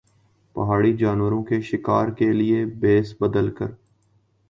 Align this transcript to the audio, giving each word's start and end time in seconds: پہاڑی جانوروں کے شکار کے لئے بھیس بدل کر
پہاڑی 0.55 0.95
جانوروں 0.97 1.43
کے 1.43 1.59
شکار 1.61 2.07
کے 2.17 2.31
لئے 2.33 2.65
بھیس 2.79 3.15
بدل 3.19 3.49
کر 3.51 3.71